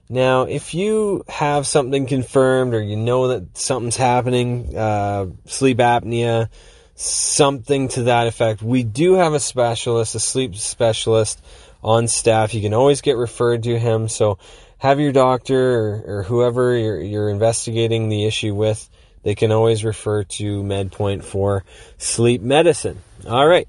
now, 0.10 0.46
if 0.46 0.74
you 0.74 1.24
have 1.30 1.68
something 1.68 2.08
confirmed 2.08 2.74
or 2.74 2.82
you 2.82 2.96
know 2.96 3.28
that 3.28 3.56
something's 3.56 3.98
happening, 3.98 4.76
uh, 4.76 5.28
sleep 5.46 5.78
apnea, 5.78 6.50
something 6.96 7.90
to 7.90 8.04
that 8.06 8.26
effect, 8.26 8.64
we 8.64 8.84
do 8.84 9.14
have 9.14 9.36
a 9.36 9.40
specialist, 9.40 10.16
a 10.16 10.20
sleep 10.20 10.56
specialist 10.56 11.40
on 11.84 12.08
staff. 12.08 12.56
You 12.56 12.62
can 12.62 12.74
always 12.74 13.02
get 13.02 13.18
referred 13.18 13.62
to 13.64 13.78
him. 13.78 14.08
So 14.08 14.40
have 14.80 15.00
your 15.00 15.12
doctor 15.12 15.78
or, 15.78 16.04
or 16.08 16.24
whoever 16.24 16.76
you're, 16.76 17.02
you're 17.02 17.30
investigating 17.30 18.10
the 18.10 18.26
issue 18.26 18.56
with, 18.56 18.90
they 19.24 19.36
can 19.36 19.52
always 19.52 19.84
refer 19.84 20.24
to 20.24 20.64
MedPoint 20.64 21.24
for 21.24 21.64
sleep 21.98 22.42
medicine. 22.42 23.00
All 23.28 23.48
right. 23.48 23.68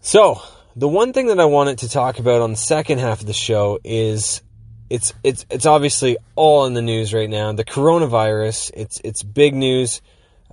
So 0.00 0.40
the 0.74 0.88
one 0.88 1.12
thing 1.12 1.26
that 1.26 1.40
I 1.40 1.44
wanted 1.44 1.78
to 1.78 1.88
talk 1.88 2.18
about 2.18 2.40
on 2.40 2.52
the 2.52 2.56
second 2.56 2.98
half 2.98 3.20
of 3.20 3.26
the 3.26 3.32
show 3.32 3.78
is 3.84 4.40
it's 4.88 5.14
it's 5.24 5.46
it's 5.50 5.66
obviously 5.66 6.16
all 6.34 6.66
in 6.66 6.74
the 6.74 6.82
news 6.82 7.12
right 7.12 7.28
now. 7.28 7.52
The 7.52 7.64
coronavirus, 7.64 8.70
it's 8.74 9.00
it's 9.02 9.22
big 9.22 9.54
news, 9.54 10.00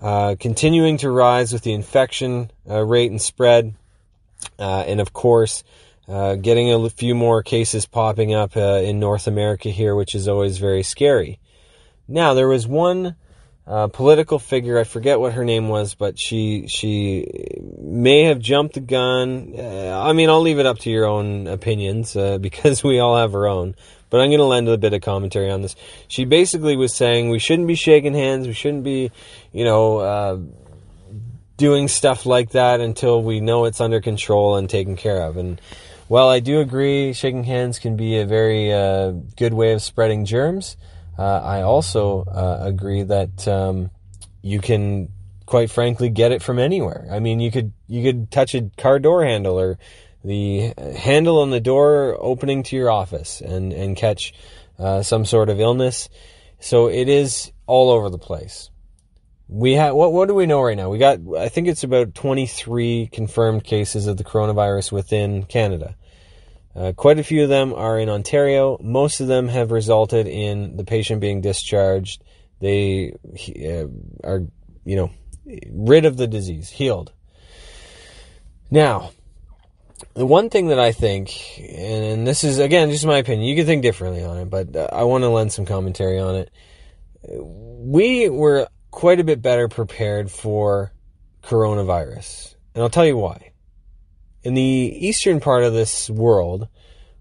uh, 0.01 0.35
continuing 0.39 0.97
to 0.97 1.11
rise 1.11 1.53
with 1.53 1.61
the 1.61 1.73
infection 1.73 2.49
uh, 2.69 2.83
rate 2.83 3.11
and 3.11 3.21
spread, 3.21 3.75
uh, 4.57 4.83
and 4.87 5.01
of 5.01 5.13
course, 5.13 5.63
uh, 6.09 6.35
getting 6.35 6.73
a 6.73 6.89
few 6.89 7.13
more 7.13 7.43
cases 7.43 7.85
popping 7.85 8.33
up 8.33 8.57
uh, 8.57 8.81
in 8.83 8.99
North 8.99 9.27
America 9.27 9.69
here, 9.69 9.95
which 9.95 10.15
is 10.15 10.27
always 10.27 10.57
very 10.57 10.81
scary. 10.81 11.39
Now 12.07 12.33
there 12.33 12.47
was 12.47 12.67
one 12.67 13.15
uh, 13.67 13.87
political 13.87 14.39
figure. 14.39 14.79
I 14.79 14.83
forget 14.83 15.19
what 15.19 15.33
her 15.33 15.45
name 15.45 15.69
was, 15.69 15.93
but 15.93 16.17
she 16.17 16.65
she 16.67 17.27
may 17.79 18.23
have 18.23 18.39
jumped 18.39 18.73
the 18.73 18.79
gun. 18.79 19.53
Uh, 19.55 20.03
I 20.03 20.13
mean, 20.13 20.29
I'll 20.29 20.41
leave 20.41 20.57
it 20.57 20.65
up 20.65 20.79
to 20.79 20.89
your 20.89 21.05
own 21.05 21.45
opinions 21.45 22.15
uh, 22.15 22.37
because 22.41 22.83
we 22.83 22.99
all 22.99 23.15
have 23.15 23.35
our 23.35 23.47
own. 23.47 23.75
But 24.09 24.21
I'm 24.21 24.29
going 24.29 24.39
to 24.39 24.45
lend 24.45 24.67
a 24.67 24.77
bit 24.79 24.93
of 24.93 25.01
commentary 25.03 25.51
on 25.51 25.61
this. 25.61 25.75
She 26.07 26.25
basically 26.25 26.75
was 26.75 26.95
saying 26.95 27.29
we 27.29 27.37
shouldn't 27.37 27.67
be 27.67 27.75
shaking 27.75 28.15
hands. 28.15 28.47
We 28.47 28.53
shouldn't 28.53 28.83
be, 28.83 29.11
you 29.51 29.63
know, 29.63 29.99
uh, 29.99 30.39
doing 31.59 31.89
stuff 31.89 32.25
like 32.25 32.51
that 32.51 32.79
until 32.79 33.21
we 33.21 33.41
know 33.41 33.65
it's 33.65 33.81
under 33.81 34.01
control 34.01 34.55
and 34.55 34.67
taken 34.69 34.95
care 34.95 35.21
of. 35.21 35.37
And 35.37 35.61
while 36.07 36.29
I 36.29 36.39
do 36.39 36.61
agree, 36.61 37.13
shaking 37.13 37.43
hands 37.43 37.77
can 37.77 37.95
be 37.95 38.17
a 38.17 38.25
very 38.25 38.73
uh, 38.73 39.11
good 39.37 39.53
way 39.53 39.73
of 39.73 39.81
spreading 39.83 40.25
germs. 40.25 40.77
Uh, 41.17 41.41
I 41.43 41.61
also 41.61 42.23
uh, 42.23 42.59
agree 42.61 43.03
that 43.03 43.47
um, 43.47 43.91
you 44.41 44.59
can, 44.59 45.09
quite 45.45 45.69
frankly, 45.69 46.09
get 46.09 46.31
it 46.31 46.41
from 46.41 46.57
anywhere. 46.57 47.07
I 47.11 47.19
mean, 47.19 47.39
you 47.39 47.51
could 47.51 47.73
you 47.87 48.01
could 48.03 48.31
touch 48.31 48.55
a 48.55 48.71
car 48.77 48.97
door 48.97 49.23
handle 49.23 49.59
or 49.59 49.77
the 50.23 50.73
handle 50.97 51.39
on 51.39 51.49
the 51.49 51.59
door 51.59 52.17
opening 52.19 52.63
to 52.63 52.75
your 52.77 52.89
office 52.89 53.41
and 53.41 53.73
and 53.73 53.97
catch 53.97 54.33
uh, 54.79 55.03
some 55.03 55.25
sort 55.25 55.49
of 55.49 55.59
illness. 55.59 56.07
So 56.61 56.87
it 56.87 57.09
is 57.09 57.51
all 57.67 57.91
over 57.91 58.09
the 58.09 58.17
place. 58.17 58.69
We 59.49 59.73
have 59.73 59.95
what 59.95 60.13
what 60.13 60.27
do 60.27 60.35
we 60.35 60.45
know 60.45 60.61
right 60.61 60.77
now? 60.77 60.89
We 60.89 60.99
got 60.99 61.19
I 61.35 61.49
think 61.49 61.67
it's 61.67 61.83
about 61.83 62.13
23 62.13 63.09
confirmed 63.11 63.63
cases 63.63 64.05
of 64.05 64.17
the 64.17 64.23
coronavirus 64.23 64.91
within 64.91 65.43
Canada. 65.43 65.95
Uh, 66.75 66.93
quite 66.95 67.17
a 67.17 67.23
few 67.23 67.43
of 67.43 67.49
them 67.49 67.73
are 67.73 67.99
in 67.99 68.09
Ontario. 68.09 68.77
Most 68.79 69.21
of 69.21 69.27
them 69.27 69.47
have 69.47 69.71
resulted 69.71 70.27
in 70.27 70.77
the 70.77 70.83
patient 70.83 71.19
being 71.19 71.41
discharged. 71.41 72.23
They 72.59 73.13
uh, 73.65 73.87
are, 74.23 74.45
you 74.85 74.95
know, 74.95 75.11
rid 75.71 76.05
of 76.05 76.15
the 76.15 76.27
disease, 76.27 76.69
healed. 76.69 77.11
Now, 78.69 79.11
the 80.13 80.27
one 80.27 80.49
thing 80.51 80.67
that 80.67 80.79
I 80.79 80.91
think, 80.91 81.31
and 81.59 82.27
this 82.27 82.43
is 82.43 82.59
again 82.59 82.91
just 82.91 83.05
my 83.05 83.17
opinion, 83.17 83.47
you 83.47 83.55
can 83.55 83.65
think 83.65 83.81
differently 83.81 84.23
on 84.23 84.37
it, 84.37 84.49
but 84.49 84.75
uh, 84.75 84.89
I 84.91 85.03
want 85.03 85.23
to 85.23 85.29
lend 85.29 85.51
some 85.51 85.65
commentary 85.65 86.19
on 86.19 86.35
it. 86.35 86.51
We 87.27 88.29
were 88.29 88.67
quite 88.91 89.19
a 89.19 89.23
bit 89.23 89.41
better 89.41 89.67
prepared 89.67 90.31
for 90.31 90.91
coronavirus, 91.43 92.55
and 92.73 92.83
I'll 92.83 92.89
tell 92.89 93.05
you 93.05 93.17
why 93.17 93.49
in 94.43 94.53
the 94.53 94.61
eastern 94.61 95.39
part 95.39 95.63
of 95.63 95.73
this 95.73 96.09
world, 96.09 96.67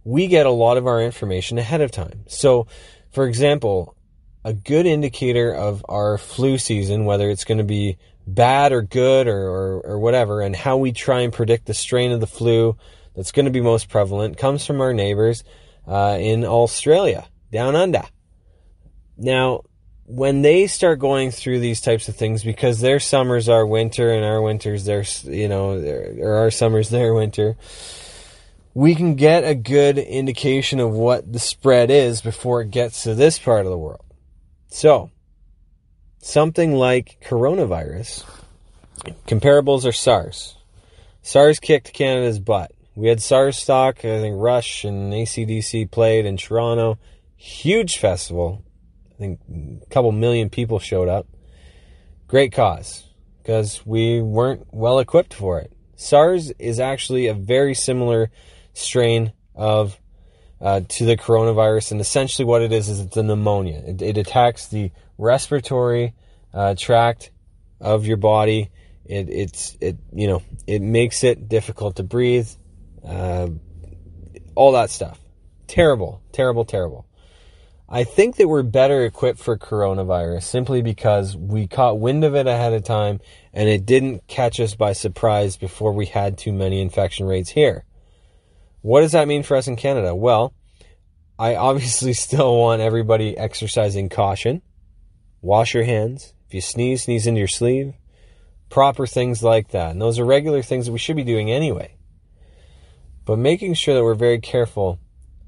we 0.04 0.26
get 0.26 0.46
a 0.46 0.50
lot 0.50 0.76
of 0.76 0.86
our 0.86 1.02
information 1.02 1.58
ahead 1.58 1.80
of 1.80 1.90
time. 1.90 2.24
So, 2.28 2.66
for 3.10 3.26
example, 3.26 3.96
a 4.44 4.52
good 4.52 4.86
indicator 4.86 5.52
of 5.52 5.84
our 5.88 6.16
flu 6.16 6.58
season, 6.58 7.04
whether 7.04 7.28
it's 7.28 7.44
going 7.44 7.58
to 7.58 7.64
be 7.64 7.98
bad 8.26 8.72
or 8.72 8.82
good 8.82 9.26
or, 9.26 9.48
or, 9.48 9.80
or, 9.80 9.98
whatever, 9.98 10.40
and 10.40 10.54
how 10.54 10.76
we 10.76 10.92
try 10.92 11.20
and 11.20 11.32
predict 11.32 11.66
the 11.66 11.74
strain 11.74 12.12
of 12.12 12.20
the 12.20 12.26
flu 12.26 12.76
that's 13.16 13.32
going 13.32 13.46
to 13.46 13.50
be 13.50 13.60
most 13.60 13.88
prevalent, 13.88 14.36
comes 14.36 14.64
from 14.64 14.80
our 14.80 14.94
neighbors 14.94 15.42
uh, 15.86 16.16
in 16.20 16.44
Australia, 16.44 17.26
down 17.50 17.74
under. 17.74 18.04
Now, 19.16 19.62
when 20.08 20.40
they 20.40 20.66
start 20.66 20.98
going 20.98 21.30
through 21.30 21.60
these 21.60 21.82
types 21.82 22.08
of 22.08 22.16
things 22.16 22.42
because 22.42 22.80
their 22.80 22.98
summers 22.98 23.48
are 23.48 23.66
winter 23.66 24.10
and 24.10 24.24
our 24.24 24.40
winters 24.40 24.86
their 24.86 25.04
you 25.24 25.48
know 25.48 25.72
or 26.18 26.36
our 26.36 26.50
summers 26.50 26.88
their 26.90 27.12
winter 27.12 27.56
we 28.78 28.94
can 28.94 29.16
get 29.16 29.42
a 29.42 29.56
good 29.56 29.98
indication 29.98 30.78
of 30.78 30.92
what 30.92 31.32
the 31.32 31.40
spread 31.40 31.90
is 31.90 32.20
before 32.20 32.60
it 32.60 32.70
gets 32.70 33.02
to 33.02 33.12
this 33.12 33.36
part 33.36 33.66
of 33.66 33.72
the 33.72 33.76
world. 33.76 34.04
So 34.68 35.10
something 36.20 36.74
like 36.74 37.18
coronavirus 37.26 38.24
comparables 39.26 39.84
are 39.84 39.90
SARS. 39.90 40.56
SARS 41.22 41.58
kicked 41.58 41.92
Canada's 41.92 42.38
butt. 42.38 42.70
We 42.94 43.08
had 43.08 43.20
SARS 43.20 43.58
stock 43.58 43.98
I 44.04 44.20
think 44.20 44.36
Rush 44.38 44.84
and 44.84 45.12
ACDC 45.12 45.90
played 45.90 46.24
in 46.24 46.36
Toronto. 46.36 46.98
Huge 47.36 47.98
festival 47.98 48.62
I 49.18 49.20
think 49.20 49.40
a 49.82 49.86
couple 49.86 50.12
million 50.12 50.48
people 50.48 50.78
showed 50.78 51.08
up. 51.08 51.26
Great 52.28 52.52
cause 52.52 53.04
because 53.42 53.84
we 53.84 54.20
weren't 54.20 54.66
well 54.70 54.98
equipped 54.98 55.34
for 55.34 55.58
it. 55.58 55.72
SARS 55.96 56.52
is 56.58 56.78
actually 56.78 57.26
a 57.26 57.34
very 57.34 57.74
similar 57.74 58.30
strain 58.74 59.32
of 59.56 59.98
uh, 60.60 60.82
to 60.86 61.04
the 61.04 61.16
coronavirus, 61.16 61.92
and 61.92 62.00
essentially 62.00 62.44
what 62.44 62.62
it 62.62 62.72
is 62.72 62.88
is 62.88 63.00
it's 63.00 63.16
a 63.16 63.22
pneumonia. 63.22 63.82
It, 63.86 64.02
it 64.02 64.18
attacks 64.18 64.68
the 64.68 64.92
respiratory 65.16 66.14
uh, 66.54 66.76
tract 66.76 67.30
of 67.80 68.06
your 68.06 68.18
body. 68.18 68.70
It, 69.04 69.28
it's 69.28 69.76
it 69.80 69.96
you 70.12 70.28
know 70.28 70.42
it 70.66 70.82
makes 70.82 71.24
it 71.24 71.48
difficult 71.48 71.96
to 71.96 72.02
breathe. 72.04 72.48
Uh, 73.04 73.48
all 74.54 74.72
that 74.72 74.90
stuff. 74.90 75.18
Terrible, 75.66 76.22
terrible, 76.32 76.64
terrible. 76.64 77.07
I 77.90 78.04
think 78.04 78.36
that 78.36 78.48
we're 78.48 78.64
better 78.64 79.02
equipped 79.06 79.38
for 79.38 79.56
coronavirus 79.56 80.42
simply 80.42 80.82
because 80.82 81.34
we 81.34 81.66
caught 81.66 81.98
wind 81.98 82.22
of 82.22 82.34
it 82.34 82.46
ahead 82.46 82.74
of 82.74 82.84
time 82.84 83.20
and 83.54 83.66
it 83.66 83.86
didn't 83.86 84.26
catch 84.26 84.60
us 84.60 84.74
by 84.74 84.92
surprise 84.92 85.56
before 85.56 85.92
we 85.92 86.04
had 86.04 86.36
too 86.36 86.52
many 86.52 86.82
infection 86.82 87.26
rates 87.26 87.48
here. 87.50 87.86
What 88.82 89.00
does 89.00 89.12
that 89.12 89.26
mean 89.26 89.42
for 89.42 89.56
us 89.56 89.68
in 89.68 89.76
Canada? 89.76 90.14
Well, 90.14 90.52
I 91.38 91.54
obviously 91.54 92.12
still 92.14 92.58
want 92.58 92.82
everybody 92.82 93.38
exercising 93.38 94.10
caution. 94.10 94.60
Wash 95.40 95.72
your 95.72 95.84
hands. 95.84 96.34
If 96.48 96.54
you 96.54 96.60
sneeze, 96.60 97.04
sneeze 97.04 97.26
into 97.26 97.38
your 97.38 97.48
sleeve. 97.48 97.94
Proper 98.68 99.06
things 99.06 99.42
like 99.42 99.70
that. 99.70 99.92
And 99.92 100.02
those 100.02 100.18
are 100.18 100.26
regular 100.26 100.62
things 100.62 100.84
that 100.86 100.92
we 100.92 100.98
should 100.98 101.16
be 101.16 101.24
doing 101.24 101.50
anyway. 101.50 101.94
But 103.24 103.38
making 103.38 103.74
sure 103.74 103.94
that 103.94 104.04
we're 104.04 104.14
very 104.14 104.40
careful. 104.40 104.98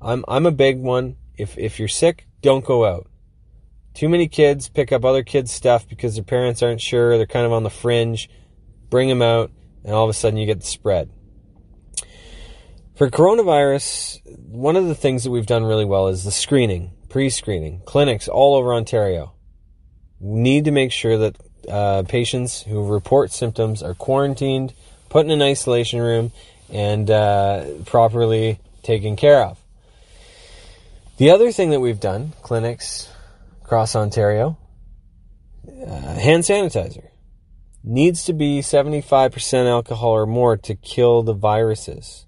I'm 0.01 0.25
I'm 0.27 0.47
a 0.47 0.51
big 0.51 0.79
one. 0.81 1.17
If 1.37 1.59
if 1.59 1.79
you're 1.79 1.89
sick, 1.89 2.27
don't 2.43 2.65
go 2.65 2.85
out. 2.85 3.07
Too 3.95 4.09
many 4.09 4.29
kids 4.29 4.69
pick 4.69 4.93
up 4.93 5.05
other 5.05 5.23
kids' 5.23 5.53
stuff 5.53 5.89
because 5.89 6.15
their 6.15 6.25
parents 6.25 6.63
aren't 6.63 6.81
sure, 6.81 7.17
they're 7.17 7.27
kind 7.27 7.47
of 7.47 7.53
on 7.53 7.65
the 7.65 7.71
fringe. 7.71 8.31
Bring 8.89 9.09
them 9.09 9.23
out, 9.23 9.51
and 9.85 9.95
all 9.95 10.05
of 10.05 10.11
a 10.11 10.15
sudden 10.15 10.39
you 10.39 10.47
get 10.47 10.61
the 10.61 10.67
spread. 10.67 11.11
For 12.97 13.09
coronavirus, 13.09 14.21
one 14.49 14.77
of 14.77 14.87
the 14.87 14.95
things 14.95 15.25
that 15.25 15.31
we've 15.31 15.47
done 15.47 15.65
really 15.65 15.85
well 15.85 16.09
is 16.09 16.25
the 16.25 16.31
screening, 16.31 16.93
pre 17.09 17.31
screening. 17.31 17.83
Clinics 17.85 18.29
all 18.29 18.57
over 18.57 18.75
Ontario 18.75 19.33
We 20.19 20.41
need 20.41 20.65
to 20.67 20.71
make 20.71 20.93
sure 20.93 21.17
that 21.19 21.37
uh, 21.69 22.03
patients 22.09 22.63
who 22.63 22.85
report 22.87 23.33
symptoms 23.33 23.83
are 23.83 23.95
quarantined, 23.95 24.75
put 25.09 25.25
in 25.25 25.33
an 25.33 25.43
isolation 25.43 26.01
room, 26.01 26.33
and 26.69 27.11
uh, 27.11 27.65
properly 27.87 28.59
taken 28.83 29.17
care 29.17 29.45
of. 29.45 29.60
The 31.21 31.33
other 31.33 31.53
thing 31.53 31.69
that 31.69 31.81
we've 31.81 32.01
done, 32.01 32.33
clinics 32.41 33.07
across 33.61 33.95
Ontario, 33.95 34.57
uh, 35.69 36.15
hand 36.15 36.45
sanitizer 36.45 37.09
needs 37.85 38.25
to 38.25 38.33
be 38.33 38.61
75% 38.61 39.67
alcohol 39.67 40.13
or 40.13 40.25
more 40.25 40.57
to 40.57 40.75
kill 40.75 41.23
the 41.23 41.35
viruses. 41.35 42.25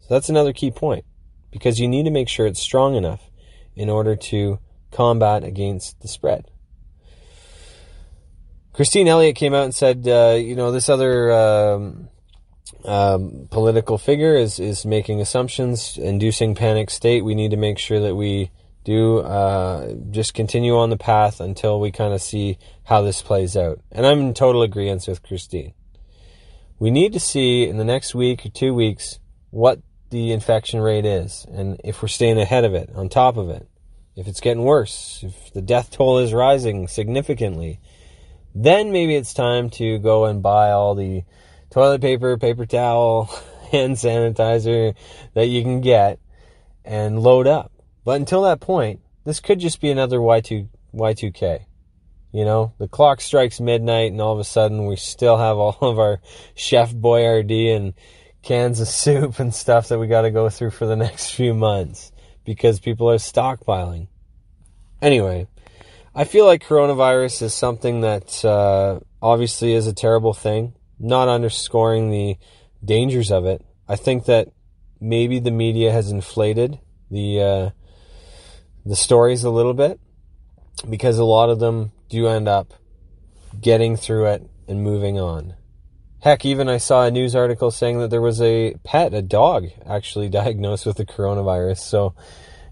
So 0.00 0.08
that's 0.12 0.28
another 0.28 0.52
key 0.52 0.70
point 0.70 1.06
because 1.52 1.80
you 1.80 1.88
need 1.88 2.02
to 2.02 2.10
make 2.10 2.28
sure 2.28 2.46
it's 2.46 2.60
strong 2.60 2.96
enough 2.96 3.30
in 3.74 3.88
order 3.88 4.14
to 4.14 4.58
combat 4.90 5.42
against 5.42 6.02
the 6.02 6.08
spread. 6.08 6.50
Christine 8.74 9.08
Elliott 9.08 9.36
came 9.36 9.54
out 9.54 9.64
and 9.64 9.74
said, 9.74 10.06
uh, 10.06 10.36
you 10.38 10.54
know, 10.54 10.70
this 10.70 10.90
other 10.90 11.32
um, 11.32 12.10
um, 12.84 13.48
political 13.50 13.98
figure 13.98 14.34
is 14.34 14.58
is 14.58 14.84
making 14.84 15.20
assumptions, 15.20 15.96
inducing 15.98 16.54
panic 16.54 16.90
state. 16.90 17.24
We 17.24 17.34
need 17.34 17.50
to 17.50 17.56
make 17.56 17.78
sure 17.78 18.00
that 18.00 18.14
we 18.14 18.50
do 18.84 19.18
uh, 19.20 19.94
just 20.10 20.34
continue 20.34 20.76
on 20.76 20.90
the 20.90 20.96
path 20.96 21.40
until 21.40 21.80
we 21.80 21.90
kind 21.90 22.12
of 22.12 22.20
see 22.20 22.58
how 22.84 23.00
this 23.02 23.22
plays 23.22 23.56
out. 23.56 23.80
And 23.90 24.06
I'm 24.06 24.20
in 24.20 24.34
total 24.34 24.62
agreement 24.62 25.06
with 25.08 25.22
Christine. 25.22 25.72
We 26.78 26.90
need 26.90 27.12
to 27.14 27.20
see 27.20 27.66
in 27.66 27.78
the 27.78 27.84
next 27.84 28.14
week 28.14 28.44
or 28.44 28.50
two 28.50 28.74
weeks 28.74 29.18
what 29.50 29.80
the 30.10 30.32
infection 30.32 30.80
rate 30.80 31.06
is 31.06 31.46
and 31.50 31.80
if 31.82 32.02
we're 32.02 32.08
staying 32.08 32.38
ahead 32.38 32.64
of 32.64 32.74
it, 32.74 32.90
on 32.94 33.08
top 33.08 33.36
of 33.36 33.48
it. 33.48 33.66
If 34.16 34.28
it's 34.28 34.40
getting 34.40 34.62
worse, 34.62 35.24
if 35.26 35.52
the 35.52 35.62
death 35.62 35.90
toll 35.90 36.18
is 36.18 36.32
rising 36.32 36.86
significantly, 36.86 37.80
then 38.54 38.92
maybe 38.92 39.16
it's 39.16 39.34
time 39.34 39.70
to 39.70 39.98
go 39.98 40.26
and 40.26 40.40
buy 40.40 40.70
all 40.70 40.94
the 40.94 41.24
toilet 41.74 42.00
paper, 42.00 42.38
paper 42.38 42.64
towel, 42.64 43.24
hand 43.72 43.96
sanitizer 43.96 44.94
that 45.34 45.46
you 45.46 45.60
can 45.62 45.80
get 45.80 46.20
and 46.84 47.18
load 47.18 47.48
up. 47.48 47.72
But 48.04 48.20
until 48.20 48.42
that 48.42 48.60
point, 48.60 49.00
this 49.24 49.40
could 49.40 49.58
just 49.58 49.80
be 49.80 49.90
another 49.90 50.18
Y2 50.18 50.68
Y2K. 50.94 51.64
You 52.30 52.44
know, 52.44 52.74
the 52.78 52.86
clock 52.86 53.20
strikes 53.20 53.58
midnight 53.58 54.12
and 54.12 54.20
all 54.20 54.32
of 54.32 54.38
a 54.38 54.44
sudden 54.44 54.86
we 54.86 54.94
still 54.94 55.36
have 55.36 55.58
all 55.58 55.76
of 55.80 55.98
our 55.98 56.20
Chef 56.54 56.92
Boyardee 56.92 57.74
and 57.74 57.94
cans 58.42 58.78
of 58.78 58.86
soup 58.86 59.40
and 59.40 59.52
stuff 59.52 59.88
that 59.88 59.98
we 59.98 60.06
got 60.06 60.22
to 60.22 60.30
go 60.30 60.48
through 60.48 60.70
for 60.70 60.86
the 60.86 60.96
next 60.96 61.30
few 61.30 61.54
months 61.54 62.12
because 62.44 62.78
people 62.78 63.10
are 63.10 63.16
stockpiling. 63.16 64.06
Anyway, 65.02 65.48
I 66.14 66.22
feel 66.22 66.46
like 66.46 66.64
coronavirus 66.64 67.42
is 67.42 67.54
something 67.54 68.02
that 68.02 68.44
uh, 68.44 69.00
obviously 69.20 69.72
is 69.72 69.88
a 69.88 69.92
terrible 69.92 70.34
thing, 70.34 70.74
not 70.98 71.28
underscoring 71.28 72.10
the 72.10 72.36
dangers 72.84 73.30
of 73.30 73.46
it. 73.46 73.64
I 73.88 73.96
think 73.96 74.26
that 74.26 74.48
maybe 75.00 75.38
the 75.38 75.50
media 75.50 75.92
has 75.92 76.10
inflated 76.10 76.78
the 77.10 77.40
uh, 77.40 77.70
the 78.86 78.96
stories 78.96 79.44
a 79.44 79.50
little 79.50 79.74
bit 79.74 80.00
because 80.88 81.18
a 81.18 81.24
lot 81.24 81.50
of 81.50 81.58
them 81.58 81.92
do 82.08 82.26
end 82.26 82.48
up 82.48 82.74
getting 83.60 83.96
through 83.96 84.26
it 84.26 84.48
and 84.68 84.82
moving 84.82 85.18
on. 85.18 85.54
Heck, 86.20 86.44
even 86.44 86.68
I 86.68 86.78
saw 86.78 87.04
a 87.04 87.10
news 87.10 87.36
article 87.36 87.70
saying 87.70 87.98
that 87.98 88.08
there 88.08 88.20
was 88.20 88.40
a 88.40 88.74
pet, 88.82 89.12
a 89.12 89.22
dog, 89.22 89.68
actually 89.86 90.28
diagnosed 90.30 90.86
with 90.86 90.96
the 90.96 91.04
coronavirus. 91.04 91.78
So, 91.78 92.14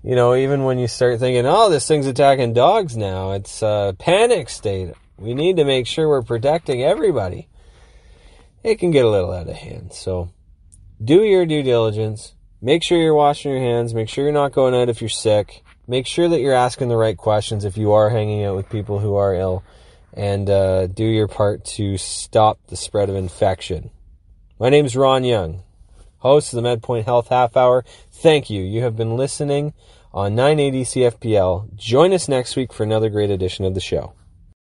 you 0.02 0.16
know, 0.16 0.34
even 0.34 0.64
when 0.64 0.78
you 0.78 0.88
start 0.88 1.20
thinking, 1.20 1.44
oh, 1.46 1.68
this 1.68 1.86
thing's 1.86 2.06
attacking 2.06 2.54
dogs 2.54 2.96
now, 2.96 3.32
it's 3.32 3.62
a 3.62 3.94
panic 3.98 4.48
state. 4.48 4.94
We 5.18 5.34
need 5.34 5.56
to 5.58 5.64
make 5.64 5.86
sure 5.86 6.08
we're 6.08 6.22
protecting 6.22 6.82
everybody. 6.82 7.48
It 8.62 8.78
can 8.78 8.90
get 8.90 9.04
a 9.04 9.10
little 9.10 9.32
out 9.32 9.48
of 9.48 9.56
hand. 9.56 9.92
So, 9.92 10.30
do 11.02 11.24
your 11.24 11.46
due 11.46 11.62
diligence. 11.62 12.34
Make 12.60 12.82
sure 12.82 12.98
you're 12.98 13.14
washing 13.14 13.50
your 13.50 13.60
hands. 13.60 13.92
Make 13.92 14.08
sure 14.08 14.24
you're 14.24 14.32
not 14.32 14.52
going 14.52 14.74
out 14.74 14.88
if 14.88 15.00
you're 15.00 15.08
sick 15.08 15.64
make 15.86 16.06
sure 16.06 16.28
that 16.28 16.40
you're 16.40 16.54
asking 16.54 16.88
the 16.88 16.96
right 16.96 17.16
questions 17.16 17.64
if 17.64 17.76
you 17.76 17.92
are 17.92 18.10
hanging 18.10 18.44
out 18.44 18.56
with 18.56 18.68
people 18.70 18.98
who 18.98 19.14
are 19.14 19.34
ill 19.34 19.62
and 20.14 20.48
uh, 20.48 20.86
do 20.86 21.04
your 21.04 21.28
part 21.28 21.64
to 21.64 21.96
stop 21.96 22.58
the 22.68 22.76
spread 22.76 23.08
of 23.08 23.16
infection. 23.16 23.90
My 24.58 24.68
name 24.68 24.84
is 24.84 24.96
Ron 24.96 25.24
Young, 25.24 25.62
host 26.18 26.52
of 26.52 26.62
the 26.62 26.68
MedPoint 26.68 27.04
Health 27.04 27.28
Half 27.28 27.56
Hour. 27.56 27.84
Thank 28.10 28.50
you. 28.50 28.62
You 28.62 28.82
have 28.82 28.96
been 28.96 29.16
listening 29.16 29.72
on 30.12 30.34
980 30.34 30.84
CFPL. 30.84 31.74
Join 31.74 32.12
us 32.12 32.28
next 32.28 32.56
week 32.56 32.72
for 32.72 32.84
another 32.84 33.08
great 33.08 33.30
edition 33.30 33.64
of 33.64 33.74
the 33.74 33.80
show. 33.80 34.12